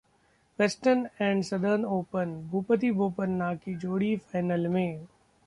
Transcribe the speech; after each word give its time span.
western 0.59 1.03
and 1.19 1.43
southern 1.43 1.85
open: 1.97 2.33
भूपति-बोपन्ना 2.51 3.53
की 3.57 3.75
जोड़ी 3.77 4.15
final 4.25 4.67
में 4.69 5.07